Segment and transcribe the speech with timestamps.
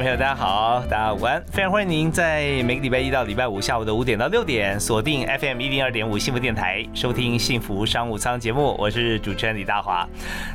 [0.00, 1.44] 朋友，大家好，大家午安！
[1.52, 8.74] 非常欢迎您在每个礼拜一到礼拜五下午的五点到六点锁定 FM 一零二点五幸福电台，收听幸福商务舱节目。
[8.78, 10.08] 我是主持人李大华。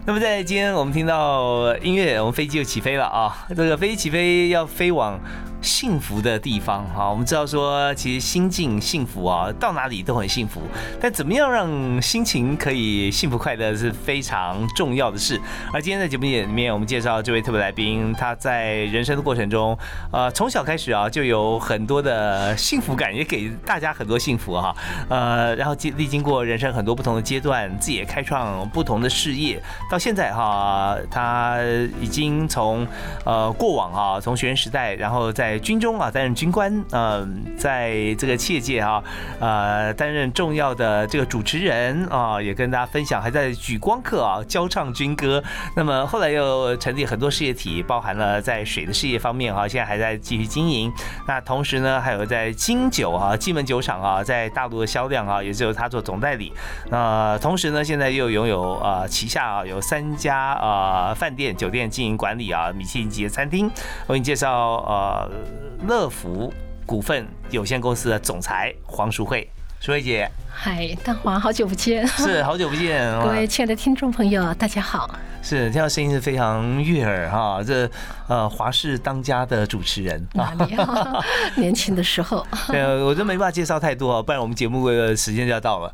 [0.03, 3.45] 那么在今天我们听到音乐，我们飞机就起飞了啊！
[3.50, 5.20] 这个飞机起飞要飞往。
[5.65, 10.61] 幸福的地方哈，我们知道说，其实心境幸福啊，到哪里都很幸福。
[11.01, 15.41] 但怎么样让心情可以幸福快乐是非常重要的事。
[15.73, 19.77] 而今天在节目里面，我们介绍这位特别来宾，他在人生的过程中，
[20.11, 24.75] 呃，从小开始啊，就有很多的幸福感，也给大家很多幸福哈。
[25.09, 31.57] 呃，然后经历经过人生很多不同的阶段，自己也开创不同的事业，到现在哈，他
[32.00, 32.88] 已经从
[33.23, 39.03] 呃过往啊，从学生时代，然后在军中啊，担任军官，嗯，在这个企业界啊，
[39.39, 45.44] 呃，担任重要的这个主持人啊，也跟大家分享，还在举光课啊，教唱军歌。
[45.75, 50.92] 那么后来又成立很多事业体，包含了在水的事业方面啊，现在还在继续经营。
[51.28, 56.53] 那同时呢，还有在金酒啊，金门酒厂啊，在大陆的销量啊，也是由他做总代理。
[56.90, 63.69] 那同时呢，现在又拥有啊，旗下啊有三家啊饭店、酒店经营管理啊，米其林级的餐厅。
[64.08, 65.44] 我给你介绍呃。
[65.88, 66.53] 乐福
[66.85, 75.09] 股份有限公司的总裁黄淑慧，淑慧姐，嗨，大华，好久不见，是好久不见，各位亲爱的听众朋友，大家好。
[75.42, 77.62] 是，听到声音是非常悦耳哈。
[77.62, 77.88] 这
[78.28, 80.75] 呃，华氏当家的主持人，哪里？
[81.62, 85.94] 年轻的时候，对，我都没办法介绍太多，不然我们节目的时间就要到了。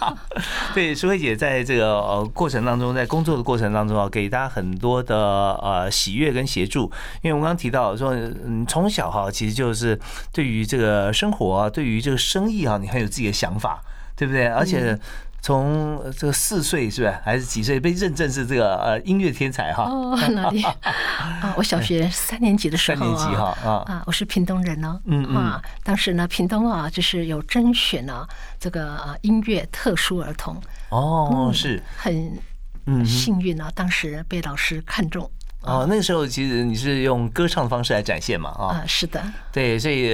[0.72, 5.14] 对，淑慧姐在这个呃过程当中，在工作的过程当中啊，给大家很多的
[5.60, 6.90] 呃喜悦跟协助。
[7.20, 9.98] 因为我刚刚提到说，嗯，从小哈，其实就是
[10.32, 13.79] 对于这个生活啊，对于这个生意啊，你很有自己的想法，
[14.20, 14.46] 对不对？
[14.46, 14.96] 而且。
[15.42, 19.84] 从这个四岁是不是还是几岁被认证是这个呃音乐天才哈？
[19.84, 21.54] 哦， 哪里啊？
[21.56, 24.02] 我小学 三年级的时候，三年级哈啊啊！
[24.04, 28.26] 我是屏东人呢，嗯嗯啊，当时呢，屏东啊就是有甄选呢
[28.58, 30.60] 这个音乐特殊儿童
[30.90, 32.38] 哦，是很
[32.84, 35.24] 嗯幸运啊，当时被老师看中
[35.62, 35.86] 哦。
[35.88, 38.84] 那个时候其实你是用歌唱的方式来展现嘛啊？
[38.86, 40.10] 是的，对，所以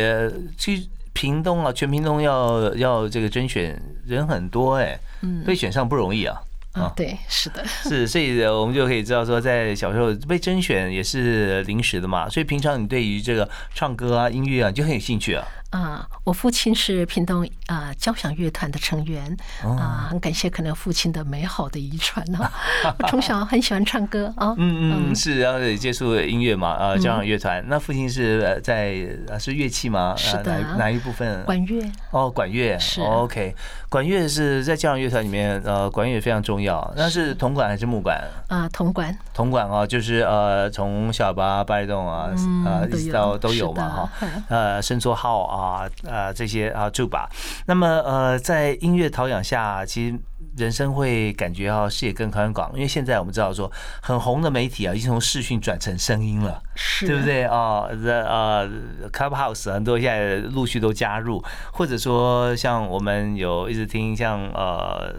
[0.56, 4.96] 其实屏东啊，全屏东要要这个甄选人很多哎。
[5.44, 6.40] 被选上不容易啊！
[6.72, 15.44] 啊，对，是的， 是，所以我们就可以知道说，在小时候被甄选也是临时的嘛，所以平常你对于这个唱歌啊、音乐啊就很有兴趣啊。
[15.70, 22.38] 啊，我父亲是屏东啊交响乐团的成员啊，很感谢可能父亲的美好的遗传呢。
[22.98, 27.62] 我从小很喜欢唱歌啊，嗯嗯，是，然后接触音乐嘛，呃，交响乐团。
[27.66, 28.94] 那父亲是在
[29.40, 30.14] 是乐器吗？
[30.16, 31.44] 是的，哪一部分？
[31.44, 31.82] 管乐。
[32.12, 33.02] 哦，管乐是。
[33.02, 33.54] OK，
[33.88, 36.92] 管乐是在交响乐团里面，呃，管乐非常重要。
[36.96, 38.22] 那是铜管还是木管？
[38.48, 39.16] 啊，铜管。
[39.34, 42.30] 铜管啊，就是呃，从小巴、巴里洞啊，
[42.64, 44.10] 啊，一直到都有嘛，哈，
[44.48, 45.55] 呃，伸缩号啊。
[45.56, 47.28] 啊，呃，这些啊，助吧。
[47.66, 50.18] 那么，呃，在音乐陶养下，其实
[50.56, 52.70] 人生会感觉啊，视野更宽广。
[52.74, 57.88] 因为现在我们知道说，很红的媒体啊，已经从视讯转成声音了，是，对不对啊？
[58.02, 58.68] 这呃
[59.12, 61.42] ，Clubhouse 很多现在陆续都加入，
[61.72, 65.14] 或者说像我们有一直听像呃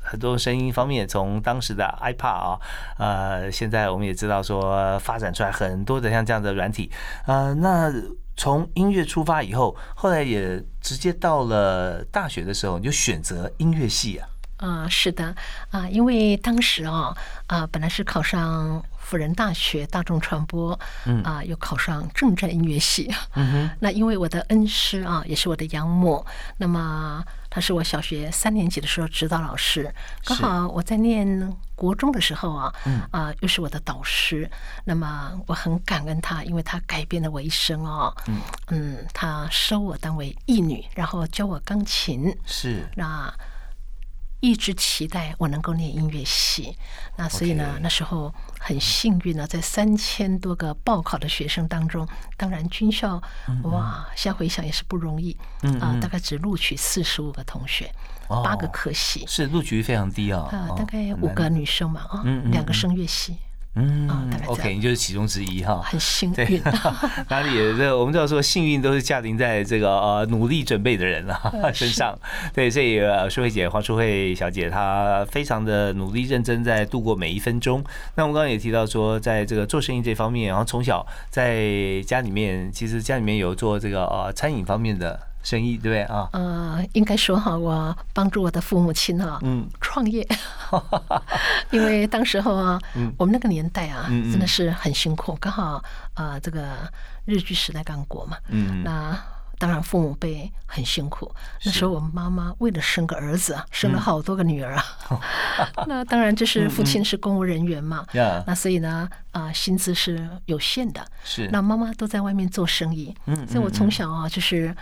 [0.00, 2.58] 很多声音方面，从当时的 iPad 啊，
[2.98, 6.90] 呃，现在我们也知道说发展出来很多的像这样的软体，
[7.26, 7.92] 呃，那。
[8.36, 14.28] 从音乐出发以后，后来也直接到了大学的时候，你就选择音乐系啊？
[14.56, 15.34] 啊，是的，
[15.70, 17.16] 啊，因为当时啊，
[17.46, 26.24] 啊，本来是考上辅仁大学大众传播，嗯，啊，又考上正在音乐系，嗯哼， 那因为我的恩师啊，也是我的养母，
[26.56, 27.24] 那么。
[27.54, 29.94] 他是我小学三年级的时候指导老师，
[30.24, 32.72] 刚好我在念国中的时候啊，
[33.10, 34.50] 啊，又是我的导师。
[34.84, 38.16] 那么我很感恩他，因为他改变了我一生哦。
[38.26, 42.34] 嗯嗯，他收我当为义女，然后教我钢琴。
[42.46, 43.30] 是那
[44.42, 46.76] 一直期待我能够念音乐系。
[47.16, 52.06] 那所以呢，那时候很幸运呢，在三千多个报考的学生当中，
[52.36, 53.22] 当然军校
[53.62, 55.36] 哇，现在回想也是不容易。
[55.80, 57.88] 啊，大概只录取四十五个同学，
[58.28, 63.36] 八个科系，是录取率非常低啊，啊，大概五个女生嘛啊，两个声乐系。
[63.74, 66.60] 嗯，OK，你就是其中之一哈，很幸运。
[67.30, 67.56] 哪里？
[67.78, 71.40] 这我们知道说，幸运都是驾临在这个呃努力准备的人啊
[71.72, 72.18] 身上。
[72.52, 77.82] 对，所以淑慧姐黄淑慧小姐她非常的努力认真，在度过每一分钟。
[78.14, 85.18] 那我们刚刚也提到说，在这个做生意这方面，然后从小在家里面，其实家里面有做这个呃餐饮方面的。
[85.42, 86.02] 生意对不对？
[86.02, 86.28] 啊？
[86.32, 90.26] 呃，应该说哈，我帮助我的父母亲哈，嗯，创业，
[91.70, 92.80] 因为当时候啊，
[93.16, 95.82] 我们那个年代啊，真的是很辛苦，刚好
[96.14, 96.64] 呃，这个
[97.24, 99.18] 日据时代刚过嘛，嗯，那
[99.58, 101.32] 当然父母辈很辛苦。
[101.64, 104.84] 那时候我们妈妈为了生个儿子啊，生了好多个女儿啊。
[105.86, 108.04] 那当然就是父亲是公务人员嘛，
[108.46, 111.04] 那所以呢，啊，薪资是有限的。
[111.24, 114.74] 是，那妈妈都在外面做生意，嗯，所以我从小啊，就是。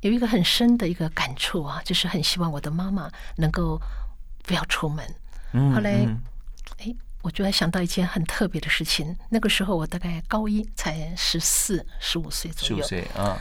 [0.00, 3.80] 有一个很深的一个感触啊，就是很希望我的妈妈能够
[4.44, 5.04] 不要出门。
[5.74, 6.06] 后来，
[6.78, 9.16] 哎，我就想到一件很特别的事情。
[9.30, 12.76] 那个时候我大概高一，才十四、十五岁左右。
[12.76, 13.36] 十五岁啊。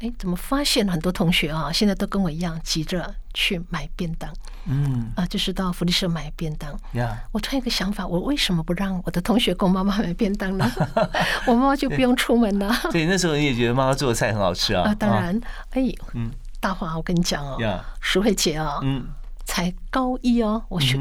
[0.00, 4.32] 哎，怎么发现很多同学啊，现在都跟我一样急着去买便当？
[4.64, 6.74] 嗯，啊，就是到福利社买便当。
[6.92, 10.70] 呀，我突然一个想法，我为什么不让我的同学跟我妈妈买便当呢？
[11.46, 12.74] 我妈妈就不用出门了。
[12.90, 14.84] 对，那时候你也觉得妈妈做的菜很好吃啊？
[14.88, 15.38] 啊，当然。
[15.72, 15.82] 哎，
[16.14, 16.30] 嗯，
[16.60, 17.58] 大华，我跟你讲哦，
[18.00, 19.06] 石慧姐啊，嗯，
[19.44, 20.98] 才高一哦，我学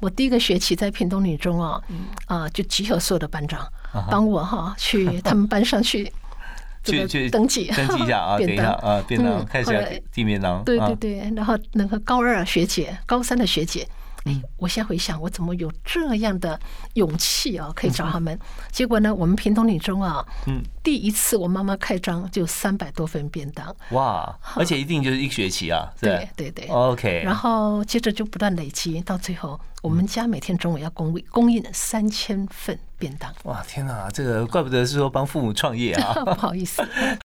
[0.00, 1.82] 我第一个学期在屏东女中哦，
[2.24, 3.70] 啊，就集合所有的班长
[4.10, 6.10] 帮我哈去 他们班上去。
[6.84, 10.62] 去去登记 登记一下啊， 等一下啊，便当开始递便当。
[10.64, 13.86] 对对对，然后那个高二学姐、高三的学姐，
[14.24, 16.58] 哎，我先回想，我怎么有这样的
[16.94, 18.38] 勇气啊，可以找他们？
[18.70, 24.38] 结果呢，我们屏东女中啊，嗯，第一次我妈妈开张就三百多份便当，哇！
[24.54, 27.22] 而且一定就是一学期啊，对对对，OK。
[27.24, 29.60] 然后接着就不断累积，到最后。
[29.82, 33.34] 我们家每天中午要供供应三千份便当。
[33.42, 36.14] 哇，天哪，这个怪不得是说帮父母创业啊！
[36.24, 36.80] 不好意思。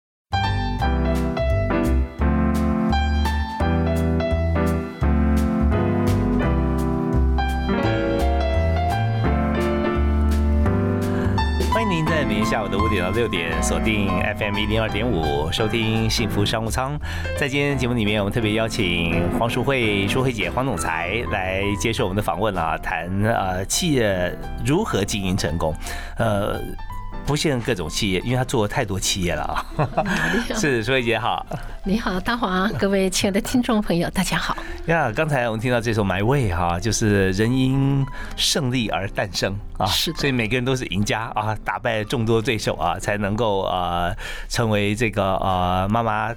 [12.32, 14.08] 您下午的五点到六点锁定
[14.38, 16.98] FM 一零二点五收听幸福商务舱。
[17.38, 24.34] 在今天节目里面，我们特别邀请黄淑慧、淑慧姐、黄总裁来接受我们的访问啊，谈呃企业
[24.66, 25.76] 如何经营成功，
[26.18, 26.58] 呃。
[27.26, 29.66] 不限各种企业，因为他做了太多企业了啊。
[30.56, 31.46] 是，苏慧姐好。
[31.84, 34.56] 你好，大华，各位亲爱的听众朋友，大家好。
[34.88, 44.12] 呀，刚才我们听到这首《My Way》哈，就是人因胜利而诞生啊，是的，所以每个人都是赢家啊，打败众多对手啊，才能够啊
[44.50, 46.34] 成为这个呃妈妈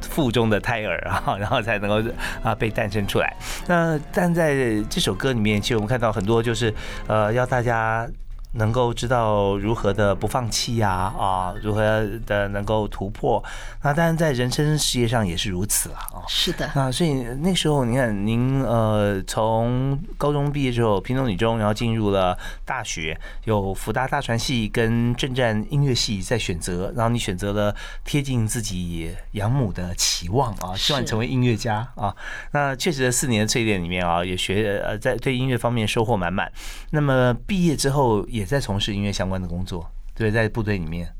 [0.00, 2.10] 腹中的胎儿啊， 然后才能够
[2.42, 3.36] 啊被诞生出来。
[3.66, 6.72] 那但在这首歌里面，其实我们看到很多就是
[7.06, 8.08] 呃要大家。
[8.52, 11.82] 能够知道如何的不放弃呀，啊，如何
[12.26, 13.44] 的能够突破，
[13.82, 16.24] 那当然在人生事业上也是如此了啊。
[16.26, 27.74] 是的，那所以那时候你看，您呃从高中毕业之后，平东女中，然后进入了大学，有福大大传系跟正战音乐系在选择，然后你选择了
[28.04, 32.16] 贴近自己养母的期望啊，希望成为音乐家啊。
[32.52, 36.50] 那确实，四年的淬炼里面啊，也学呃在对音乐方面收获满满。
[36.92, 38.26] 那么毕业之后。
[38.37, 41.12] 也在从事音乐相关的工作，对，在部队里面。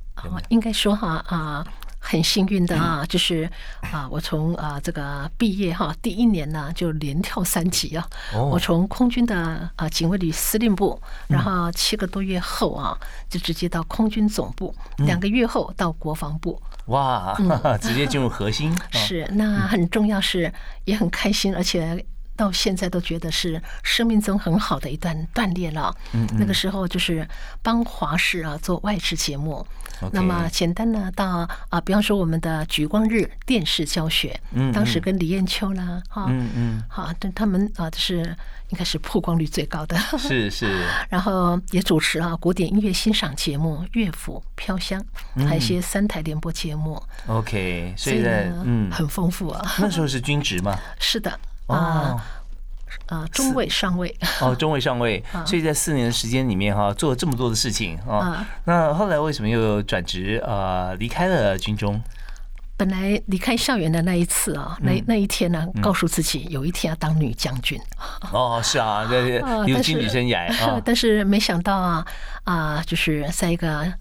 [0.49, 1.65] 应该说哈啊，
[2.01, 3.49] 很幸运的啊， 就是
[3.93, 8.05] 啊，我从啊这个毕业哈第一年呢，就连跳三级啊。
[8.35, 12.99] 我从空军的啊警卫旅司令部，然后七个多月后啊，
[13.29, 16.61] 就直接到空军总部，两个月后到国防部。
[16.87, 17.33] 哇，
[17.81, 18.77] 直接进入核心。
[18.91, 20.53] 是，那很重要，是
[20.85, 22.05] 也很开心，而且。
[22.39, 25.93] 到现在都觉得是生命中很好的一段锻炼了。
[26.15, 27.29] 嗯那个时候就是
[27.63, 29.67] 帮华视啊做外事节目。
[30.13, 38.19] 那么简单呢，到啊，比方说我们的举光日电视教学，嗯，当时跟李艳秋啦，哈，嗯嗯，好，但他们啊，就是
[38.69, 39.99] 应该是曝光率最高的。
[40.17, 40.87] 是是。
[41.11, 45.05] 然后也主持啊古典音乐欣赏节目《乐府飘香》，
[45.45, 47.03] 还有一些三台联播节目。
[47.27, 49.69] OK，所以呢，嗯，很丰富啊。
[49.83, 50.79] 那时候是军职吗？
[51.01, 51.37] 是的。
[51.69, 52.25] 啊
[53.07, 54.15] 啊，中尉上尉。
[54.41, 58.47] 哦，中尉上尉， 所以在四年的时间里面哈，做了这么多的事情啊。
[58.65, 62.01] 那后来为什么又转职啊，离开了军中？
[62.77, 67.81] 本来离开校园的那一次啊，那那一天呢，告诉自己有一天要当女将军。
[68.31, 70.81] 哦，是啊，这有军旅生涯 啊。
[70.85, 72.07] 但是没想到啊
[72.45, 73.93] 啊，就是在一个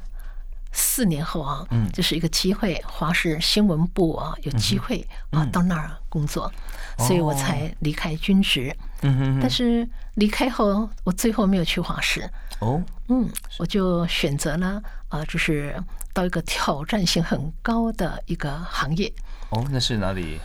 [0.71, 6.51] 四年后啊，嗯，就是一个机会，华视新闻部啊有机会啊到那儿工作，
[6.97, 8.75] 所以我才离开军职。
[9.01, 9.39] 嗯哼。
[9.39, 12.29] 但是离开后，我最后没有去华师。
[12.59, 12.81] 哦。
[13.07, 15.81] 嗯，我就选择了啊，就是
[16.13, 19.11] 到一个挑战性很高的一个行业。
[19.49, 20.39] 哦，那是哪里？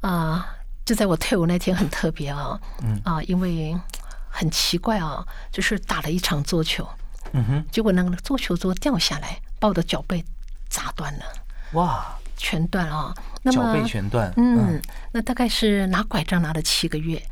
[0.00, 0.46] 啊，
[0.84, 2.58] 就在我退伍那天很特别啊。
[2.82, 3.00] 嗯。
[3.04, 3.76] 啊，因为
[4.30, 6.88] 很奇怪啊，就是打了一场桌球。
[7.32, 7.64] 嗯哼。
[7.70, 10.24] 结果那个桌球桌掉下来，把我的脚背
[10.68, 11.24] 砸断了。
[11.72, 12.16] 哇！
[12.36, 13.14] 全断啊！
[13.50, 14.32] 脚背全断。
[14.36, 14.80] 嗯。
[15.12, 17.22] 那大概是拿拐杖拿了七个月。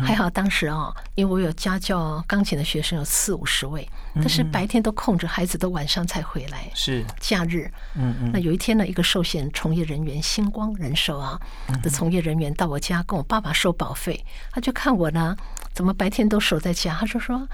[0.00, 6.70] 还好当时啊，因为我有家教钢琴的学生有四五十位，但是白天都空着，孩子都晚上才回来。
[6.72, 8.30] 是假日，嗯嗯。
[8.32, 11.36] 那有一天呢，一个寿险从业人员星光人寿啊
[11.82, 15.36] 的从业人员到我家跟我爸爸收保费，他就看我呢，
[15.74, 17.48] 怎么白天都守在家，他就说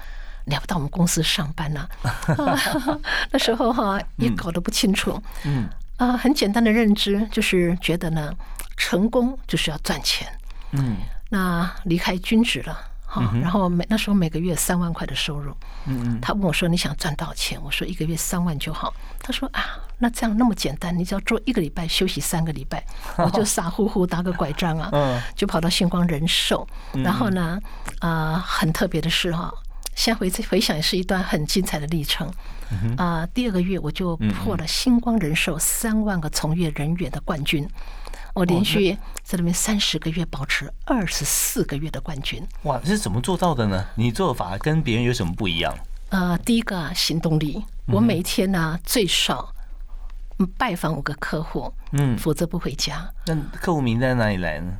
[0.45, 1.89] 你要不到我们公司上班呢？
[3.33, 5.67] 那时候哈也搞得不清楚，嗯
[5.99, 8.33] 啊，很简单的认知就是觉得呢，
[8.75, 10.27] 成功就是要赚钱，
[10.71, 10.97] 嗯。
[11.31, 12.75] 那离开军职了，
[13.05, 15.51] 哈，然后每那时候每个月三万块的收入，
[15.85, 17.61] 嗯嗯，他问我说你想赚多少钱？
[17.63, 18.91] 我说一个月三万就好。
[19.19, 22.83] 他说啊，那这样那么简单，你只要做一个礼拜，休息三个礼拜，
[23.17, 26.67] 我就傻乎乎打个拐杖啊， 嗯，就跑到星光人寿。
[26.93, 27.59] 然后呢，
[27.99, 29.53] 啊，很特别的是哈，
[29.99, 32.25] 现在回回想也是一段很精彩的历程。
[32.95, 37.67] 啊，第二个月我就破了星光人寿三万个从业人员的冠军。
[38.33, 42.41] 我连续在里面三十个月保持二十四个月的冠军。
[42.63, 43.85] 哇，这是怎么做到的呢？
[43.95, 45.77] 你做法跟别人有什么不一样？
[46.11, 49.53] 呃，第一个行动力，我每天呢最少
[50.57, 53.11] 拜访五个客户，嗯，否则不回家。
[53.25, 54.71] 那客户名单哪里来呢？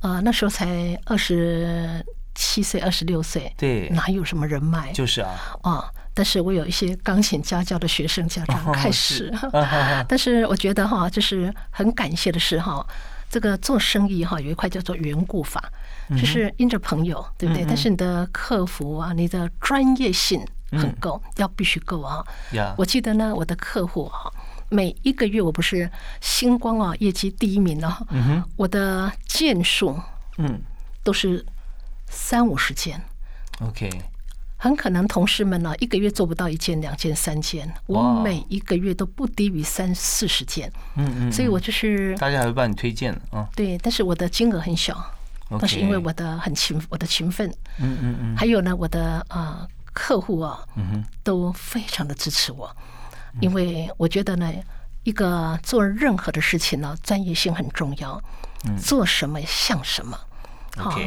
[0.00, 4.92] 呃，那时候才二十七岁、二十六岁，对，哪有什么人脉？
[4.92, 5.30] 就是啊，
[5.62, 5.90] 啊。
[6.16, 9.32] 但是我有一些钢琴家教的学生家长开始，
[10.08, 12.86] 但是我觉得哈，就是很感谢的是哈，
[13.28, 15.60] 这个做生意哈有一块叫做缘故法，
[16.10, 17.64] 就是因着朋友，对不对？
[17.66, 22.24] 但是你的客服啊，你的专业性很够，要必须够啊。
[22.76, 24.32] 我记得呢，我的客户哈，
[24.68, 27.92] 每一个月我不是星光啊业绩第一名哦，
[28.54, 29.98] 我的件数
[30.38, 30.60] 嗯。
[31.02, 31.44] 都是
[32.14, 33.02] 三五十件
[33.60, 33.90] ，OK。
[34.56, 40.72] 很可能同事们呢，一个月做不到一件、两件、三件，我每一个月都不低于三四十件。
[40.94, 43.46] 嗯嗯，所以我就是大家还会帮你推荐啊。
[43.54, 45.04] 对，但是我的金额很小，
[45.50, 47.46] 那是因为我的很勤，我的勤奋。
[47.78, 48.36] 嗯嗯嗯。
[48.36, 52.74] 还有呢，我的啊客户啊，嗯都非常的支持我，
[53.42, 54.50] 因为我觉得呢，
[55.02, 58.18] 一个做任何的事情呢，专业性很重要。
[58.64, 58.78] 嗯。
[58.78, 60.18] 做什么像什么。
[60.76, 60.98] 好，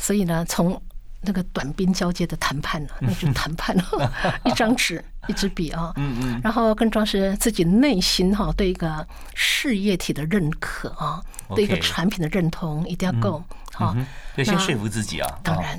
[0.00, 0.80] 所以呢，从
[1.20, 4.12] 那个短兵交接的谈判呢， 那就谈判了，
[4.46, 11.22] 一张纸，一支笔啊，嗯嗯，然后更重要是自己内心哈对一个事业体的认可啊，
[11.54, 13.94] 对一个产品的认同一定要够好，
[14.34, 15.38] 对，先说服自己啊。
[15.42, 15.78] 当然，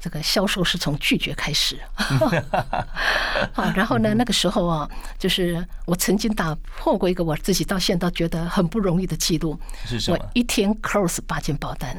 [0.00, 1.78] 这个销售是从拒绝开始。
[3.54, 10.18] 好，然后呢，那个时候啊，就是我曾经打破过一个我自己到现在觉得很不容易的记录，是什么？
[10.18, 11.96] 我一天 close 八件保单。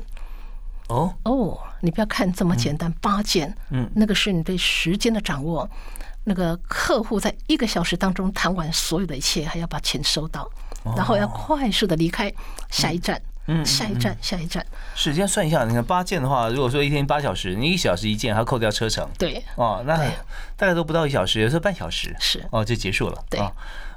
[0.92, 1.14] 哦？
[1.24, 5.70] 哦，你不要看这么简单，八件，嗯，那个是你对时间的掌握，
[6.26, 10.50] 那个客户在一个小时当中谈完所有的一切，还要把钱收到，
[10.96, 12.32] 然后要快速的离开
[12.70, 14.66] 下一站，嗯，下一站，下一站。
[14.96, 19.98] 时间算一下，你看八件的话，如果说一天八小时，你一小时一件，还要扣掉车程，对，哦，那
[20.56, 23.42] 大概都不到一小时，有时候半小时，是，哦，就结束了，对，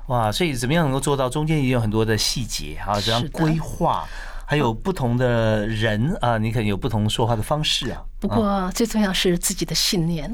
[0.06, 4.06] 哇，所以怎么样能够做到中间也有很多的细节啊，怎样规划？
[4.54, 8.00] 还有不同的人啊，你可能有不同说话的方式啊。
[8.20, 10.32] 不过最重要是自己的信念。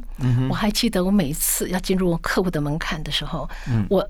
[0.51, 3.49] 我还记得我每一次要进入客户的门槛的时候，
[3.89, 4.07] 我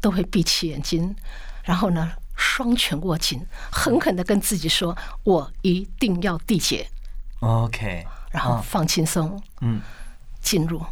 [0.00, 1.14] 都会闭起眼睛，
[1.62, 3.40] 然后呢双拳握紧，
[3.70, 6.84] 狠狠的跟自己说：“我一定要缔结。”
[7.38, 9.80] OK，然后放轻松，嗯，
[10.40, 10.82] 进入。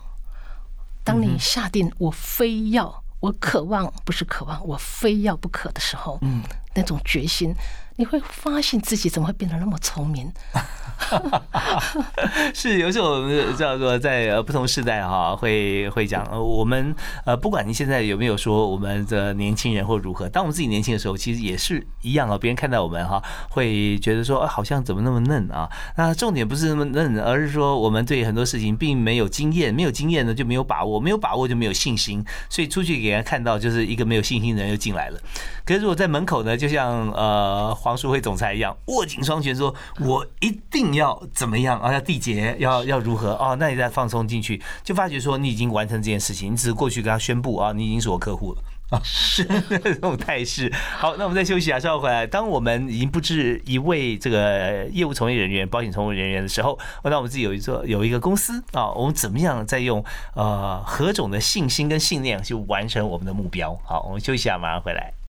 [1.02, 6.40] 当你下定我非要，我渴望不是渴望，我非要不可的时候，嗯，
[6.72, 7.52] 那种决心。
[8.00, 10.33] 你会发现自己怎么会变得那么聪明？
[12.54, 16.95] 是有时候我们叫做在不同时代哈，会会讲我们
[17.26, 22.38] 呃，不管您现在有没有说我们的年轻人或如何，当我们自己年轻的时候，其实也是一样啊。
[22.38, 25.69] 别人看到我们哈，会觉得说好像怎么那么嫩啊？
[25.97, 35.21] 那重点不是那么嫩，而是说我们对很多事情并没有经验，没有经验呢就没有把握，没有把握就没有信心，所以出去给人看到就是一个没有信心的人又进来了。
[35.66, 41.92] 可是如果在门口呢，就像呃淑慧总裁一样，握紧双拳说：“我一定要怎么样啊？
[41.92, 50.73] 要缔结，要要如何啊？”那你再放松进去，就发觉说你已经完成这件事情，你只是过去跟他宣布啊，你已经是我客户了啊，是这种态势。
[50.99, 52.26] 好，那我们再休息一下，稍后回来。
[52.26, 60.04] 当我们已经不止一位这个业务从业人员、保险从业人员的时候，那我们自己有一座有一个公司啊，我们怎么样再用
[60.35, 63.78] 呃何种的信心跟信念去完成我们的目标？
[63.85, 65.19] 好，我们休息一下，马上回来。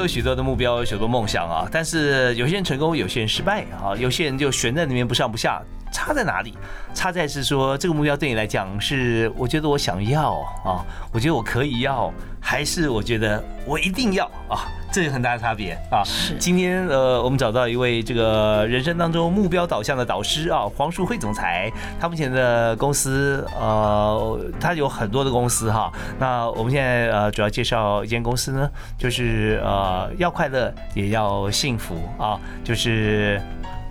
[0.00, 1.68] 有许多的目标，有许多梦想啊。
[1.70, 3.94] 但是有些人成功，有些人失败啊。
[3.96, 6.56] 有些人就悬在那边不上不下，差在哪里？
[6.94, 14.66] 差在是说这个目标对你来讲是，我觉得我想要啊，我觉得我可以要，还是我觉得我一定要啊？
[14.92, 16.02] 这有很大的差别啊！
[16.04, 21.70] 是今天呃，我们找到一位这个人生当中目标导向的导师啊，黄淑慧总裁。
[22.00, 25.92] 他目前的公司呃，他有很多的公司哈。
[26.18, 28.68] 那我们现在呃，主要介绍一间公司呢，
[28.98, 33.40] 就是呃，要快乐也要幸福啊，就是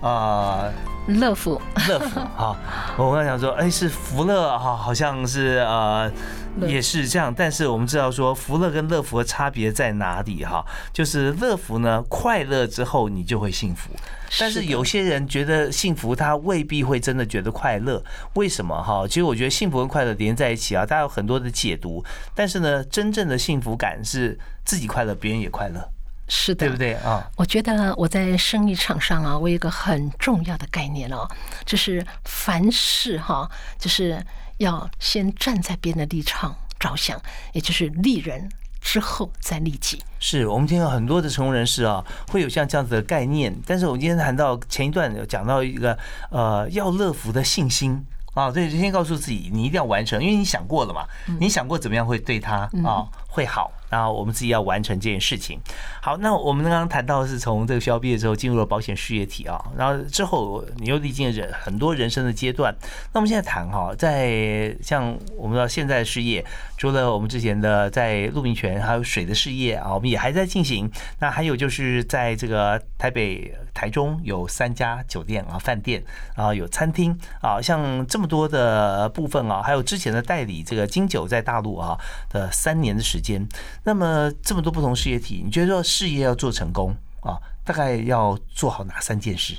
[0.02, 0.64] 啊。
[1.06, 2.56] 乐福，乐福 哈，
[2.96, 6.10] 我刚想说，哎，是福乐哈，好像是呃，
[6.60, 7.34] 也是这样。
[7.34, 10.64] 但是我们知道说，福乐跟乐福的差别在哪里哈？
[10.92, 13.90] 就是乐福呢，快乐之后你就会幸福，
[14.38, 18.02] 但是有些人觉得幸福，他未必会真的觉得快乐。
[18.34, 19.04] 为什么哈？
[19.08, 22.04] 其实我觉得幸福跟快乐连在一起啊，大家有很多的解读。
[22.34, 25.88] 但是呢，真正的幸福感是自己快乐，别人也快乐。
[26.30, 27.28] 是的，对不对啊？
[27.36, 31.28] 我觉得我在生意场上啊，我有一个很重要的概念哦，
[31.66, 34.24] 就是凡事哈，就是
[34.58, 37.20] 要先站在别人的立场着想，
[37.52, 38.48] 也就是利人
[38.80, 40.00] 之后再利己。
[40.20, 43.52] 是我们听到很多的成功人士啊，会有像这样子的概念。
[43.66, 45.98] 但是我们今天谈到前一段有讲到一个
[46.30, 51.04] 呃，要乐福的信心啊，对，先告诉自己你一定要完成，因为你想过了嘛，
[51.40, 53.72] 你想过怎么样会对他啊会好。
[53.90, 55.58] 然后我们自己要完成这件事情。
[56.00, 62.72] 好，那我们刚刚谈到是从这个学校毕业之后进入了保险事业体啊，然后之后你又历经了人很多人生的阶段。
[63.12, 66.44] 那我们现在谈哈，在像我们到现在的事业，
[66.76, 70.88] 除了我们之前的在陆明泉还有水的事业啊，我们也还在进行。
[71.18, 76.00] 那还有就是在这个台北、台中有三家酒店啊、饭店
[76.36, 83.46] 啊，有餐厅啊，像这么多的部分啊，还有之前的代理这个金酒在大陆啊的三年的时间。
[83.84, 89.54] 那么这么多不同事业体，你觉得说事业要做成功啊，大概要做好哪三件事？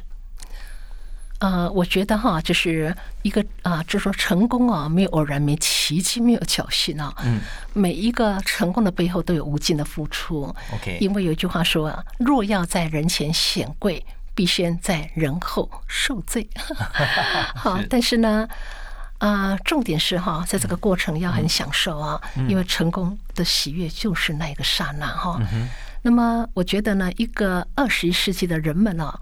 [1.40, 7.12] 呃，我觉得哈，就是一个啊，就说成功啊，没有偶然，没奇迹，没有侥幸啊。
[7.24, 7.40] 嗯。
[7.74, 10.44] 每一个成功的背后都有无尽的付出。
[10.74, 10.98] OK。
[11.02, 16.48] 因为有一句话说啊，若要在人前显贵，必先在人后受罪。
[17.56, 18.48] 好，但是呢。
[19.22, 25.40] 啊，重点是哈，在这个过程要很享受啊，因为成功的喜悦就是那一个刹那哈。
[26.02, 29.14] 那么，我觉得呢，一个二十一世纪的人们呢，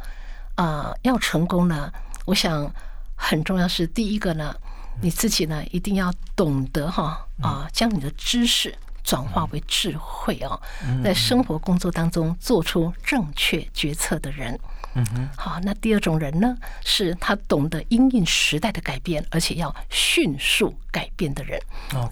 [0.55, 1.91] 啊，要成功呢，
[2.23, 2.71] 我想
[3.13, 4.55] 很重要是第一个呢，
[5.01, 8.73] 你自己呢一定要懂得哈啊，将你的知识
[9.09, 10.61] 转化为智慧哦，
[11.03, 14.59] 在生活工作当中做出正确决策的人。
[14.93, 21.59] 嗯哼，好，那第二种人呢，是他懂得因应时代的改变，而且要迅速改变的人。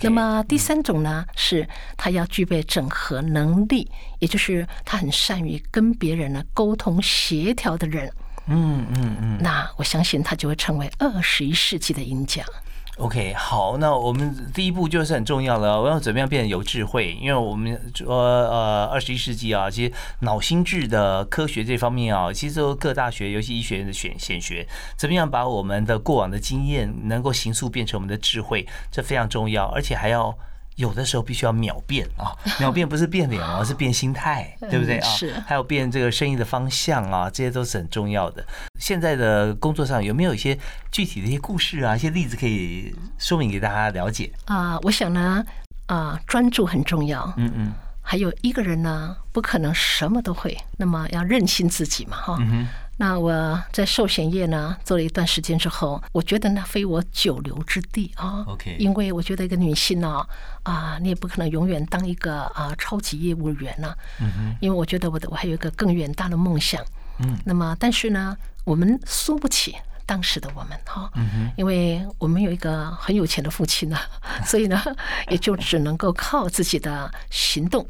[0.01, 8.11] 那么第三种呢，是他要具备整合能力，也就是他很善于跟别人呢沟通协调的人。
[8.47, 12.43] 嗯嗯嗯，那我相信他就会成为二十一世纪的赢家。
[12.97, 15.79] OK，好，那我们第一步就是很重要了。
[15.79, 17.13] 我要怎么样变得有智慧？
[17.21, 30.35] 因为我们说，呃，二十一世纪啊，其实脑心智的科学这方面啊，其实都各大学，尤其医学院的选选学，怎么样把我们的过往的经验能够形塑变成我们的智慧，这非常重要，而且还要。
[30.77, 35.09] 有的时候必须要秒变啊， 秒变不是变脸而是变心态，对不对啊？
[35.09, 38.43] 是，还有变这个生意的方向啊，这些都是很重要的。
[38.79, 40.57] 现在的工作上有没有一些
[40.91, 44.79] 具体的一些故事啊，一些例子可以说明给大家了解啊？
[44.83, 45.43] 我想呢，
[45.87, 47.31] 啊，专注很重要。
[47.37, 47.73] 嗯嗯。
[48.09, 52.37] 还有一个人呢，不可能什么都会，那么要认清自己嘛，哈。
[52.99, 58.43] 那我在寿险业呢做了一段时间之后，我觉得那非我久留之地啊。
[58.47, 60.25] OK，因为我觉得一个女性呢，
[60.63, 63.93] 啊，你也不可能永远当一个啊超级业务员呢。
[64.19, 64.57] 嗯哼。
[64.59, 66.83] 因为我觉得我的我还有一个更远大的梦想。
[67.19, 67.37] 嗯。
[67.45, 69.75] 那么，但是呢，我们输不起
[70.07, 71.07] 当时的我们哈。
[71.13, 71.51] 嗯哼。
[71.55, 73.97] 因为我们有一个很有钱的父亲呢，
[74.43, 74.81] 所以呢，
[75.29, 77.85] 也就只能够靠自己的行动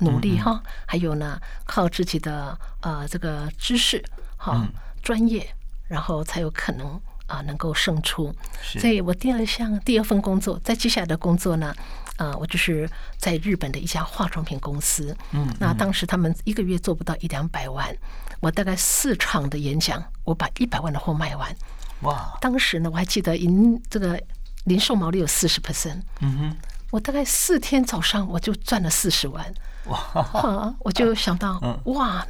[0.00, 4.04] 努力哈，还有呢，靠自己的呃这个知识。
[4.42, 4.66] 好，
[5.02, 5.46] 专业，
[5.86, 8.34] 然后才有可能啊，能够胜出。
[8.62, 11.74] 所以我第二项、第二份工作，在接下来的工作呢，
[12.16, 15.14] 啊，我就是在日本的一家化妆品公司。
[15.32, 17.94] 嗯，那当时他们一个月做不到一两百万，
[18.40, 21.54] 我大概四场的演讲，我把一百万的货卖完。
[22.00, 22.34] 哇！
[22.40, 24.18] 当时呢，我还记得营这个
[24.64, 26.00] 零售毛利有四十 percent。
[26.20, 26.56] 嗯哼，
[26.90, 29.44] 我大概四天早上我就赚了四十万。
[29.90, 30.74] 哇！
[30.80, 32.26] 我就想到， 哇！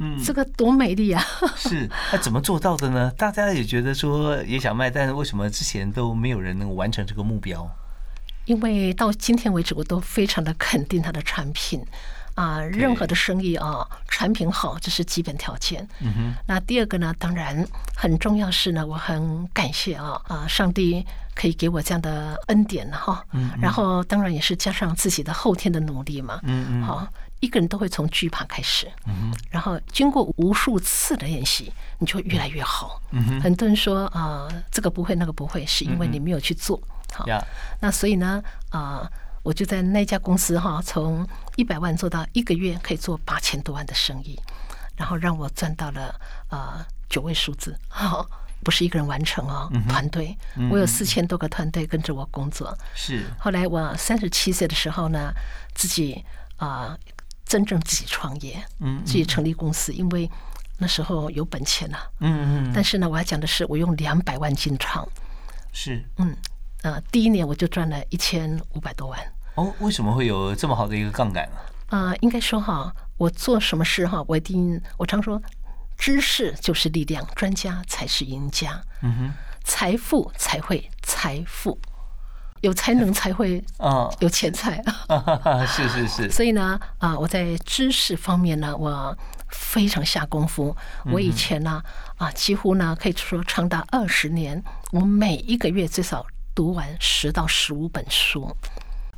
[0.00, 1.20] 嗯，这个多美丽啊！
[1.56, 3.10] 是，那怎么做到的呢？
[3.16, 7.68] 大家也觉得说也想卖，但是为什么之前都没有人能完成这个目标？
[8.44, 11.84] 因为到今天为止，我都非常的肯定他的产品
[12.38, 15.86] 啊，任何的生意啊，产品好这是基本条件。
[16.00, 16.34] 嗯哼。
[16.46, 23.24] 那第二个呢，当然很重要是呢，我很感谢啊啊，上帝可以给我这样的恩典哈。
[23.32, 23.50] 嗯。
[23.60, 26.38] 然后当然也是加上自己的后天的努力嘛。
[26.44, 26.82] 嗯嗯。
[26.84, 27.08] 好。
[27.40, 33.00] 一个人都会从惧怕开始，嗯然后经过无数次的练习，你就越来越好。
[33.12, 36.82] 嗯哼很多人说啊，这个不会，那个不会，是因为你没有去做。
[37.14, 37.24] 好，
[37.78, 39.08] 那所以呢，啊，
[39.48, 44.38] 我就在那家公司哈，从一百万做到一个月可以做八千多万的生意，
[44.94, 46.14] 然后让我赚到了
[46.50, 47.74] 呃九位数字。
[47.88, 48.28] 好，
[48.62, 50.36] 不是一个人完成哦，团队，
[50.70, 52.76] 我有四千多个团队跟着我工作。
[52.94, 53.24] 是。
[53.38, 55.32] 后来我三十七岁的时候呢，
[55.74, 56.22] 自己
[56.58, 56.94] 啊。
[57.46, 60.30] 真正自己创业，嗯，自己成立公司，因为
[60.76, 62.72] 那时候有本钱呐，嗯嗯。
[62.74, 65.08] 但是呢，我要讲的是，我用两百万进场，
[65.72, 66.36] 是，嗯，
[66.82, 69.18] 呃，第一年我就赚了一千五百多万。
[69.58, 71.56] 哦，为什么会有这么好的一个杠杆呢？
[71.88, 75.42] 啊，应该说哈，我做什么事哈，我一定，我常说，
[75.96, 79.32] 知识就是力量，专家才是赢家，嗯哼，
[79.64, 81.76] 财富才会财富。
[82.60, 86.30] 有才能才会 啊，有钱财啊， 是是是。
[86.30, 89.16] 所以呢，啊，我在知识方面呢，我
[89.50, 90.76] 非常下功夫。
[91.12, 91.82] 我以前呢，
[92.16, 98.56] 啊，几乎呢可以说长达二十年，我每一个月最少读完十到十五本书。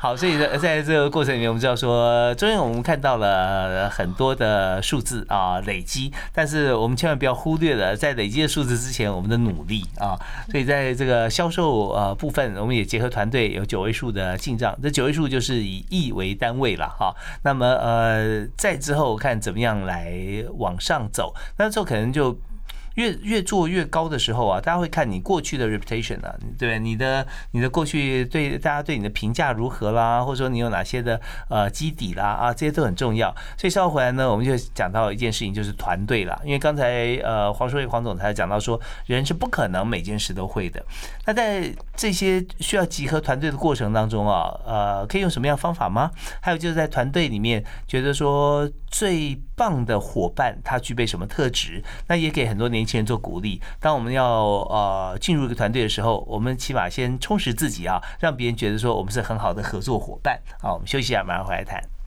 [0.03, 10.17] 好，所以在在这个过程里面，我们知道说，终于我们看到了很多的数字啊累积，但是我们千万不要忽略了在累积的数字之前我们的努力啊。
[10.51, 17.15] 所以在这个销售呃部分，我们也结合团队有九位数的进账，这九位数就是以亿为单位了哈。
[17.43, 20.15] 那么呃，在之后看怎么样来
[20.57, 22.35] 往上走，那时候可能就。
[22.95, 33.35] 越越做越高的时候啊，大家会看你过去的 reputation 啊，对你的你的过去对大家对你的评价如何啦，或者说你有哪些的呃基底啦啊，这些都很重要。
[33.57, 36.41] 所以稍后回来呢，我们就讲到一件事情，就是团队了。
[36.45, 40.85] 因为刚才呃黄书伟黄总裁讲到说，人是不可能每件事都会的。
[41.27, 46.11] 那在这些需要集合团队的过程当中啊，呃，可以用什么样方法吗？
[46.41, 51.83] 还有就是在团队里面，觉得说最棒的伙伴他具备什么特质？
[52.09, 52.80] 那也给很多年。
[52.81, 53.61] 年轻人做鼓励。
[53.79, 60.41] 当我们要呃进入一个团队的时候，我们起码先充实自己啊，让别人觉得说我们是很好的合作伙伴。
[60.61, 62.00] 好，我们休息一下，马上回来谈。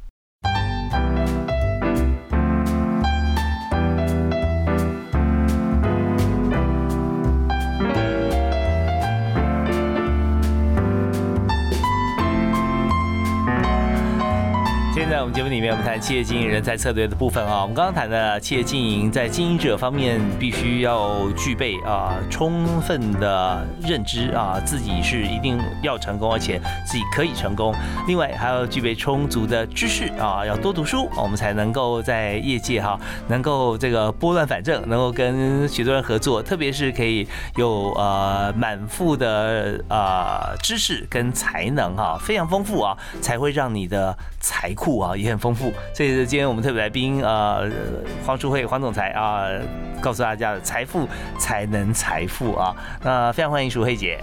[15.33, 17.63] 节目里面，我们谈企业经营人才策略的部分啊。
[17.63, 27.73] 我们刚刚谈的企业经营，在经营者方面必须要具备啊充分的认知啊，自己是一定要成功，而且自己可以成功。
[28.07, 44.99] 另外还要具备充足的知识啊，要多读书，我们才能够在业界哈能够这个拨乱反正，能够跟许多人合作，特别是可以有呃满腹的呃知识跟才能哈，非常丰富啊，才会让你的财库。
[44.99, 45.73] 啊，也很丰富。
[45.95, 47.69] 所以今天我们特别来宾呃，
[48.25, 49.47] 黄淑慧黄总裁啊，
[50.01, 51.07] 告诉大家的财富
[51.39, 52.75] 才能财富啊。
[53.03, 54.19] 那非常欢迎淑慧姐。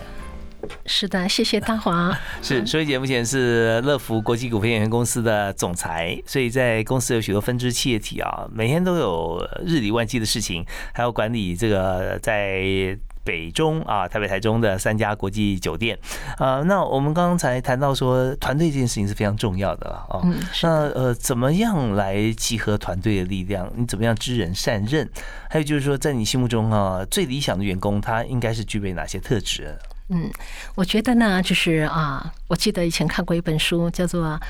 [0.84, 2.14] 是的，谢谢大华。
[2.42, 12.96] 是淑慧姐目前是乐福国际股份有限公司的总裁，所以在公司有许多分支企业体啊，每天都有日理万机的事情，还要管理这个在。
[13.24, 15.98] 北中啊，台北、台中的三家国际酒店
[16.38, 16.62] 啊。
[16.62, 20.24] 那我们刚才谈到说，团队这件事情是非常重要的了哦。
[20.62, 23.70] 那呃，怎么样来集合团队的力量？
[23.76, 25.08] 你怎么样知人善任？
[25.48, 29.76] 还有就是说，在你心目中啊，最理想的员工他应该是具备哪些特质？
[30.12, 30.28] 嗯，
[30.74, 34.40] 我觉得呢，就是啊，我记得以前看过一本书，叫做啊，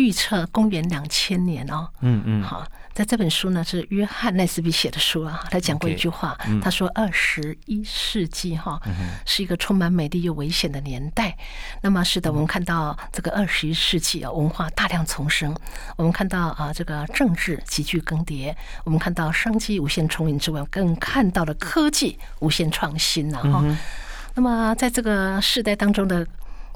[0.00, 1.86] 预测公元两千年哦。
[2.00, 2.66] 嗯嗯，好。
[2.92, 5.44] 在这本书呢，是约翰奈斯比写的书啊。
[5.50, 8.80] 他讲过一句话，他说：“二十一世纪哈，
[9.24, 11.36] 是一个充满美丽又危险的年代。”
[11.82, 15.54] 那么是的，我们看到这个二十一世纪啊，文化大量重生。
[15.96, 18.54] 我们看到啊，这个政治急剧更迭。
[18.84, 23.64] 我们看到商机无限重影之外，更看到了科技无限创新了哈。
[24.34, 26.26] 那么在这个时代当中的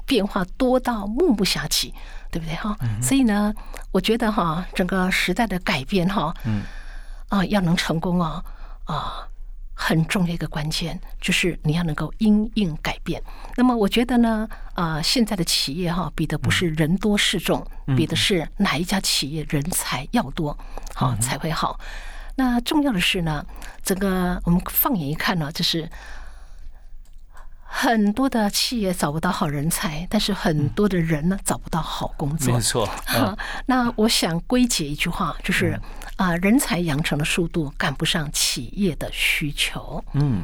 [0.05, 1.93] 变化多到目不暇接。
[2.31, 2.75] 对不对哈？
[3.01, 3.53] 所以呢，
[3.93, 6.63] 我觉得哈，整个时代的改变哈，嗯，
[7.29, 8.43] 啊，要能成功啊
[8.83, 9.25] 啊，
[9.73, 13.23] 很重要一个关键就是你要能够因应改变。
[13.55, 17.65] 那么我觉得呢，啊，现在的企业哈，比的不是人多势众，
[17.95, 20.57] 比的是哪一家企业人才要多，
[20.93, 21.79] 好才会好。
[22.35, 23.45] 那重要的是呢，
[23.81, 25.89] 整个我们放眼一看呢，就是。
[27.77, 32.53] 很多的企业找不到好人才，但是很多的人呢找不到好工作。
[32.53, 32.89] 没错。
[33.65, 35.77] 那我想归结一句话，就是
[36.15, 40.01] 啊，人才养成的速度赶不上企业的需求。
[40.13, 40.43] 嗯。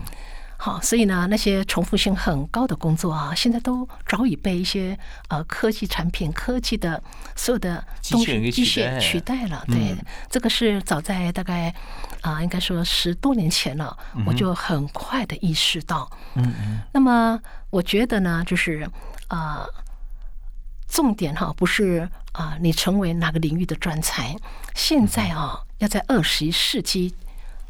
[0.57, 4.95] 好，所以呢，那些重复性很高的工作啊，现在都早已被一些
[5.29, 7.01] 呃科技产品、科技的
[7.35, 9.63] 所有的东西机械取代了。
[9.67, 9.95] 对，
[10.29, 11.73] 这个是早在大概
[12.21, 16.09] 啊，应该说十多年前了，我就很快的意识到。
[16.35, 16.79] 嗯嗯。
[16.93, 18.89] 那么，我觉得呢，就是
[19.27, 19.65] 啊，
[20.87, 24.35] 重点哈，不是啊，你成为哪个领域的专才，
[24.75, 27.13] 现在啊，要在二十一世纪。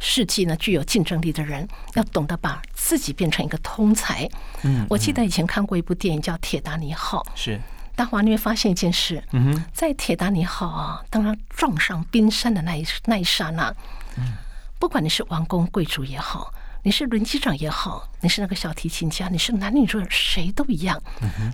[0.03, 4.27] 世纪呢，具有竞争力的人要懂得把自己变成一个通才。
[4.63, 7.23] 嗯，我记得以前看过一部电影叫《铁达尼号》。
[7.35, 7.61] 是，
[7.95, 9.23] 大华你会发现一件事。
[9.71, 13.71] 在铁达尼号啊，当他撞上冰山的那一那一刹那，
[14.17, 14.33] 嗯，
[14.79, 21.01] 不管你是王公贵族也好，你是轮机长也好，你是那个小提琴家，你是男女主人，谁都一样。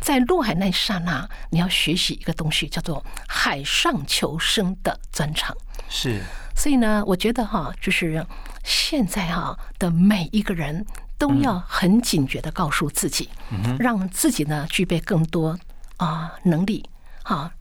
[0.02, 5.56] 在落海那一刹那，你要学习一个东西，叫做海上求生的专长。
[5.90, 6.22] 是。
[6.56, 8.26] 所以呢，我觉得哈，就是
[8.64, 10.84] 现在哈的每一个人
[11.18, 13.30] 都要很警觉的告诉自己，
[13.78, 15.56] 让自己呢具备更多
[15.98, 16.90] 啊能力，
[17.24, 17.52] 哈，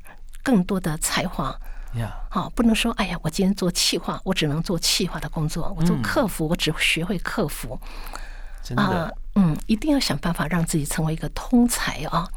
[0.43, 1.55] 更多的才华。
[1.97, 7.79] 呀，好，不能说哎呀，我今天做企划，我只能做企划的工作；我做客服，我只学会客服。
[8.63, 12.29] 真的，嗯，一定要想办法让自己成为一个通才啊。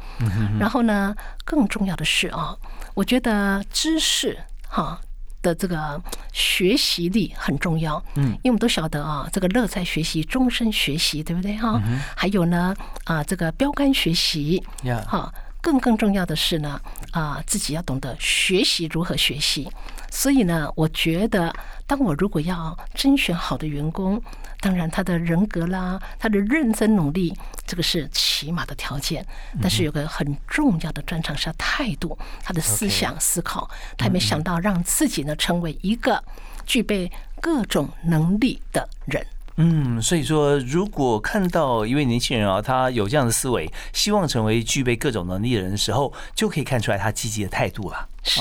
[0.58, 2.56] 然后呢，更重要的是啊，
[2.94, 5.00] 我觉得知识哈。
[5.42, 5.98] 的这个
[6.34, 11.80] 学习力很重要，嗯，因为我们都晓得啊，这个乐在学习，终身学习，对不对哈？
[12.14, 16.80] 还有呢，啊，这个标杆学习，呀，好，更更重要的是呢，
[17.12, 19.70] 啊，自己要懂得学习如何学习。
[20.10, 21.54] 所以呢，我觉得，
[21.86, 24.20] 当我如果要甄选好的员工，
[24.60, 27.32] 当然他的人格啦，他的认真努力，
[27.66, 29.24] 这个是起码的条件。
[29.60, 36.22] 但是有个很重要的专长是态度，他的思想思考，他没想到让自己呢成为一个
[36.66, 39.24] 具备各种能力的人。
[39.62, 48.08] 嗯，所以说，如果看到一位年轻人啊，他有这样的思维，希望成为具备各种能力的人的时候，就可以看出来他积极的态度了。
[48.22, 48.40] 是，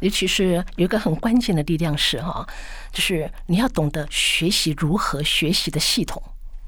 [0.00, 2.46] 尤其是有一个很关键的力量是哈，
[2.92, 6.22] 就是你要懂得学习如何学习的系统。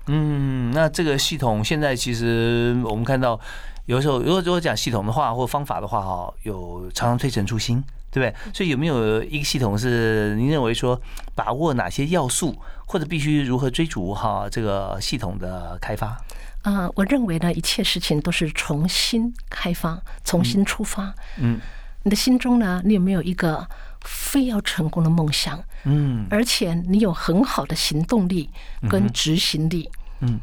[0.07, 3.39] 嗯，那这个系统现在其实我们看到，
[3.85, 7.85] 有时候如果如果讲系统的话或方法的话哈，有常常推陈出新。
[8.11, 8.53] 对不对？
[8.53, 11.01] 所以有没有一个系统是您认为说
[11.35, 16.21] 把握哪些要素，或者必须如何追逐哈这个系统的开发？
[16.63, 21.15] 啊，我认为呢，一切事情都是重新开发，重新出发。
[21.39, 21.59] 嗯，
[22.03, 23.67] 你的心中呢，你有没有一个
[24.03, 25.63] 非要成功的梦想？
[25.85, 28.51] 嗯，而且你有很好的行动力
[28.91, 29.89] 跟执行力。
[30.21, 30.39] 嗯，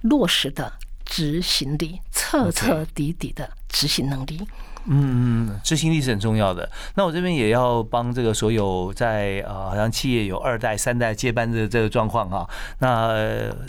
[0.00, 0.72] 落实的
[1.04, 4.40] 执行力，彻彻底底的执行能力。
[4.88, 6.66] 嗯嗯，执行力是很重要的。
[6.94, 12.48] 那我这边也要帮这个所有在啊，好像企业有二代、三代接班的这个状况哈。
[12.78, 13.14] 那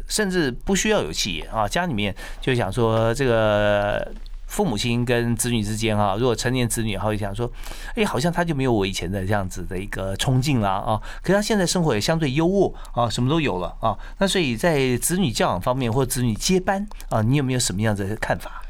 [0.08, 4.12] 甚至不需要有企业啊，家里面就想说，这个
[4.46, 7.52] 父母亲跟子女之间哈，如果成年子女好，就想说，
[7.96, 11.02] 哎，好像他就没有我以前的这样子的一个冲劲了啊。
[11.24, 13.98] 可是他现在生活也相对优渥啊，什么都有了啊。
[14.20, 18.62] 那所以在子女教养方面或子女接班啊，你有没有什么样的看法？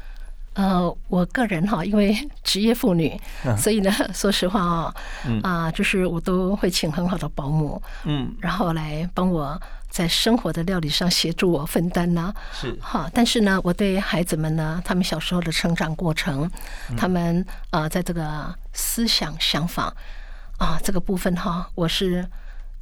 [0.58, 3.16] 呃，我个人哈，因为职业妇女，
[3.56, 4.94] 所以呢， 说实话啊，
[5.44, 9.56] 啊，就是我都会请很好的保姆，嗯，然后来帮我
[9.88, 12.34] 在生活的料理上协助我分担呢。
[12.52, 16.50] 是哈，但是呢，我对孩子们呢，他们小时候的成长过程，
[16.96, 19.94] 他们啊，在这个思想想法
[20.58, 22.28] 啊这个部分哈，我是。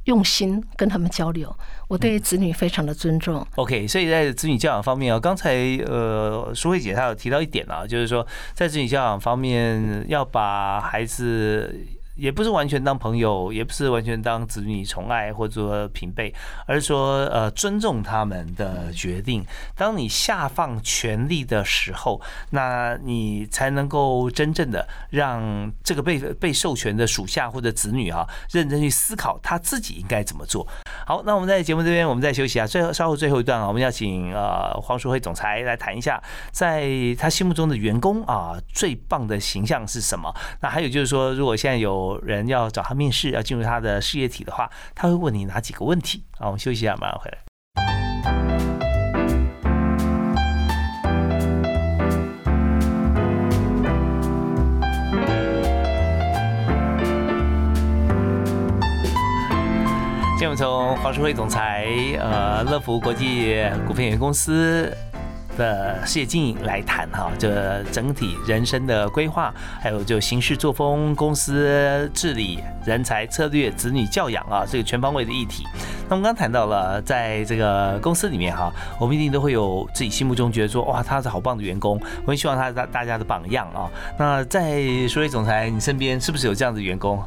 [0.07, 1.55] 用心跟他们交流，
[1.87, 3.45] 我对子女非常的尊重。
[3.55, 11.85] OK，所以在子女教养方面啊，刚才呃淑慧姐她有提到一点啊，就是说在子女教养方面要把孩子。
[12.17, 16.33] 也不是完全当朋友，也不是完全当子女宠爱或者说平辈，
[16.65, 19.45] 而是说呃尊重他们的决定。
[19.75, 30.67] 当你下放权力的时候，那你才能够真正的让这个被被授权的属下或者子女啊，认真去思考他自己应该怎么做。
[31.05, 36.87] 好，那我们在节目这边我们再休息啊，最后稍后最后一段啊，我们要请呃黄淑慧总裁来谈一下，在
[37.19, 40.33] 他心目中的员工啊最棒的形象是什么？
[40.61, 46.23] 那还有就是说，如果现在有有人要找他面试，要进入他的事业体的话，他会问你哪几个问题？
[46.37, 47.37] 好，我们休息一下，马上回来。
[60.39, 61.87] 今天我们从华硕会总裁，
[62.19, 63.55] 呃，乐福国际
[63.87, 64.95] 股份有限公司。
[65.57, 75.65] 的事业经营来谈哈，这整体人生的规划，还有就行事作风、公司治理、人才策略、子女教养啊，这个全方位的议题。
[76.09, 83.89] 那我们刚谈到了，在这个公司里面哈，我们一定都会有自己心目中觉得说，哇，他是好棒的员工，我很希望他大大家的榜样啊。
[84.17, 87.21] 那在所谓总裁，你身边是不是有这样的员工？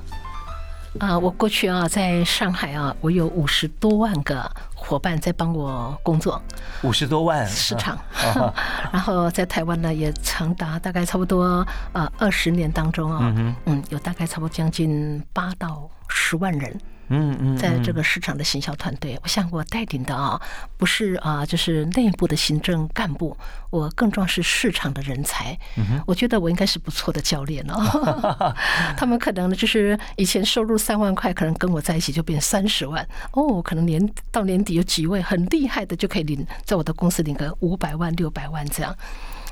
[0.99, 4.51] 啊，我过去啊，在上海啊，我有五十多万个
[4.91, 6.43] 伙伴在帮我工作，
[6.83, 7.47] 五十多万。
[7.47, 7.97] 市场，
[8.93, 13.33] 然后在台湾呢，也长达大概差不多呃二十年当中啊，
[13.67, 16.77] 嗯，有大概差不多将近八到十万人。
[17.13, 20.41] 嗯嗯，在这个市场的行销团队，我想我带领的啊，
[20.77, 23.37] 不是啊，就是内部的行政干部，
[23.71, 25.59] 我更重要是市场的人才。
[26.07, 28.55] 我觉得我应该是不错的教练哦。
[28.97, 33.61] 他们可能呢，就是以前收入三万块，可能跟我在一起就变三十万哦。
[33.61, 38.97] 可能年到年底有几位很厉害的，就可以领在我的公司领个五百万、六百万这样。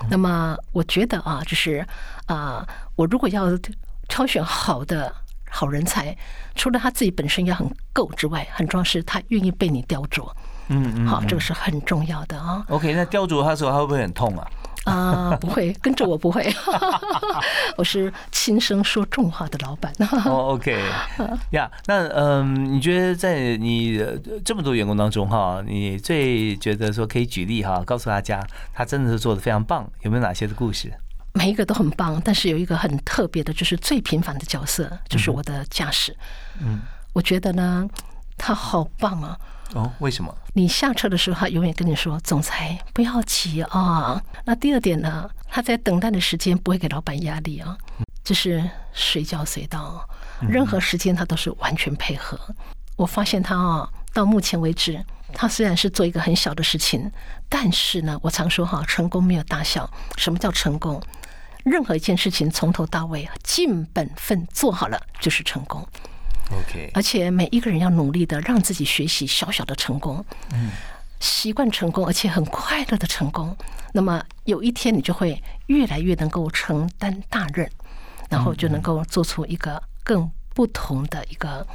[0.09, 1.85] 那么我觉得啊，就是
[2.27, 3.47] 啊，我如果要
[4.07, 5.13] 挑选好的。
[5.51, 6.17] 好人才，
[6.55, 10.31] 除了他自己本身要很够之外，很重要是他愿意被你雕琢。
[10.71, 12.65] 嗯嗯，好，这个是很重要的啊。
[12.69, 14.47] OK，那雕琢他的时候，他会不会很痛啊？
[14.85, 16.47] 啊，不会，跟着我不会。
[17.77, 19.93] 我是轻声说重话的老板。
[20.25, 20.79] 哦，OK，
[21.51, 23.99] 呀，那嗯，你觉得在你
[24.45, 30.93] 这么多员工当中哈，你最觉得说可以举例哈，告诉大家他真的是做的非常棒，有没有哪些的故事？
[31.35, 36.17] 每一个都很棒，但是有一个很特别的，就是最平凡的角色，就是我的驾驶。
[36.61, 36.81] 嗯，
[37.13, 37.89] 我觉得呢，
[38.37, 39.39] 他好棒啊！
[39.75, 40.35] 哦，为什么？
[40.55, 47.77] 你下车的时候，他永远跟你说：“总裁，不要急啊。”那第二点呢，他在等待的时间不会给老板压力啊，
[48.25, 50.09] 就是随叫随到，
[50.41, 52.41] 任何时间他都是完全配合。
[52.97, 55.05] 我发现他啊，到目前为止。
[55.35, 57.13] 他虽然是做一个很小的事情，
[57.51, 59.89] 但是呢，我常说哈，成功没有大小。
[60.17, 60.99] 什么叫成功？
[61.65, 65.87] 任何一件事情从头到尾尽本分做好了就是成功。
[66.51, 70.71] OK，而且每一个人要努力的让自己学习小小的成功，嗯，
[71.21, 73.55] 习惯成功，而且很快乐的成功。
[73.93, 77.71] 那么有一天你就会越来越能够承担大任，
[78.31, 81.67] 然后就能够做出一个更不同的一个。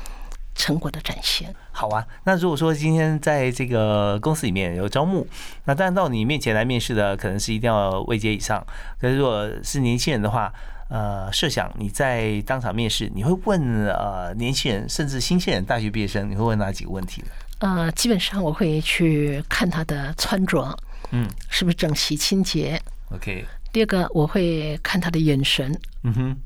[0.55, 1.53] 成果的展现。
[1.71, 5.27] 好啊，那如果说今天在这个公司里面有招募，
[5.65, 8.65] 那当然到你面前来面试的可能是一定要位阶以上。
[8.99, 10.53] 可是如果是年轻人的话，
[10.89, 17.27] 呃，设想你在当场面试，你会问呃年轻人甚至新鲜人、大学毕业生，你会问哪几个问题呢？
[17.59, 20.77] 呃，基本上我会去看他的穿着，
[21.11, 23.45] 嗯，是不是整齐清洁？OK。
[23.71, 26.37] 第二个我会看他的眼神，嗯哼，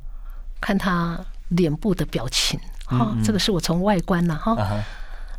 [0.62, 2.58] 看他脸部的表情。
[2.88, 4.56] 好，这个是我从外观呢，哈。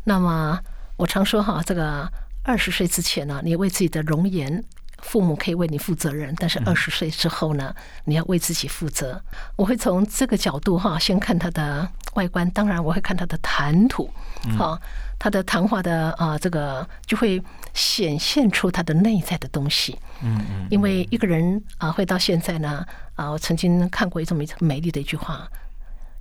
[0.03, 0.57] 那么
[0.97, 2.07] 我常说哈，这个
[2.43, 4.63] 二十岁之前呢，你为自己的容颜，
[5.01, 7.73] 父母可以为你负责任；但是二十岁之后呢，
[8.05, 9.21] 你要为自己负责。
[9.55, 14.09] 我会从这个角度哈，先看他的外观，当然我会看他的谈吐，
[14.57, 14.79] 好，
[15.17, 17.41] 他的谈话的啊，这个就会
[17.73, 19.97] 显现出他的内在的东西。
[20.21, 20.67] 嗯嗯。
[20.69, 22.85] 因为一个人啊，会到现在呢
[23.15, 25.47] 啊，我曾经看过一种美美丽的一句话。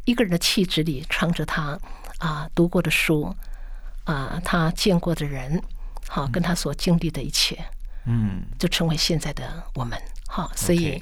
[0.09, 1.79] 一个人的气质里藏着他
[2.17, 3.35] 啊读过的书
[4.05, 5.63] 啊他见过的人
[6.09, 7.59] 好跟他所经历的一切
[8.07, 8.43] 嗯。
[8.59, 9.43] 就成为现在的
[9.75, 10.99] 我们好哈，所以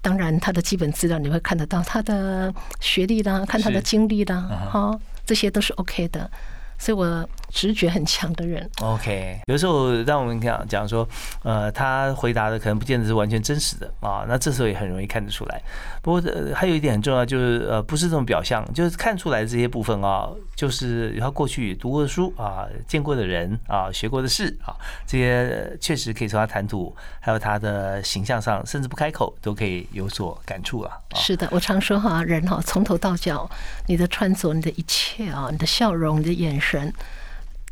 [0.00, 6.30] 当然他的基本资料你会看得到他的学历啦，看他的经历啦，哈，这些都是 OK 的。
[6.78, 8.68] 所以我直觉很强的人。
[8.80, 11.06] OK，有时候让我们讲讲说，
[11.42, 15.60] 呃，他回答的可能不见得是完全真实的啊，那这时候也很容易看得出来。
[16.02, 16.22] 不过
[16.54, 24.74] 还有一点很重要，就是呃，不是这种表象，就是看出来这些部分啊，就是他过去读过的书啊，见过的人啊，学过的事啊，
[25.06, 30.96] 这些确实可以从他谈吐，还有他的形象上，甚至不开口都可以有所感触啊。
[31.14, 33.50] 是的，我常说哈，人哈，从头到脚，
[33.86, 36.92] 你的穿着，你的一切啊，你的笑容，你的眼神。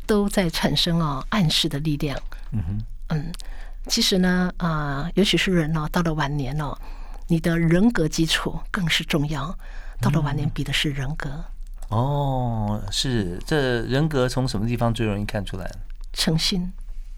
[0.09, 2.19] 神都在产生啊暗示的力量。
[2.51, 3.31] 嗯哼，嗯，
[3.87, 6.75] 其实呢，啊，尤其是人呢，到了晚年哦，
[7.27, 9.55] 你的人格基础更是重要。
[10.01, 11.29] 到了晚年，比的是人格。
[11.89, 15.69] 哦，是，这人格从什么地方最容易看出来？
[16.13, 16.71] 诚信。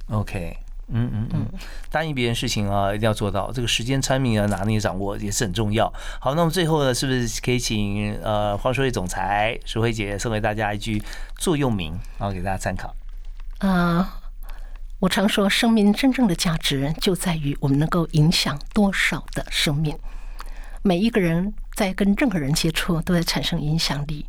[0.10, 0.58] OK。
[0.94, 1.48] 嗯嗯嗯，
[1.90, 3.52] 答应别人事情啊，一定要做到。
[3.52, 5.92] 这个时间参明啊，拿捏掌握也是很重要。
[6.20, 11.02] 好，那么最后呢，是不是可以请呃黄淑慧总裁淑慧姐送给大家一句
[11.38, 12.94] 座右铭，然后给大家参考？
[13.60, 14.22] 啊，
[15.00, 19.98] 我常说，生命真正的价值就在于我们能够影响多少的生命。
[20.84, 24.26] 每一个人在跟任何人接触，都在产生影响力。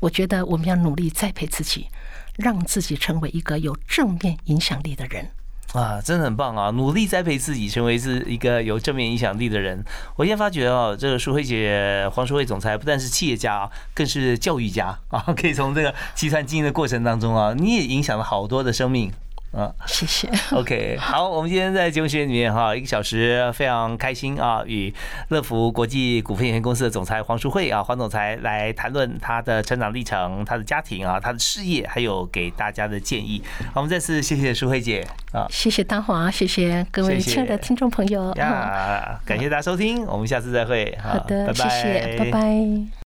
[0.00, 1.88] 我觉得我们要努力栽培自己，
[2.36, 5.30] 让自己成为一个有正面影响力的人。
[5.74, 6.70] 啊，真的很棒啊！
[6.70, 9.84] 努力栽培自己，成为是一个有正面影响力的人。
[10.14, 15.20] 我现在发觉哦，这个淑慧姐，黄淑慧总裁不但是企业家，更是教育家啊！
[15.36, 19.10] 可以从这个集团经营的过程当中啊，你也影响了好多的生命。
[19.54, 20.28] 啊，谢谢。
[20.52, 24.92] OK，好，我们今天在节目时间里面哈，一个小时非常开心啊，与
[25.28, 33.42] 乐福国际股份有限公司的总裁黄淑慧啊，黄总裁来谈论他的成长历程、他的家庭啊、他的事业，还有给大家的建议。
[33.72, 40.96] 好，我们再次谢谢淑慧姐啊，谢谢大华，谢谢各位亲爱的听众朋友呀，感谢大家收听，我们下次再会。
[41.02, 42.94] 好的，谢谢，拜拜。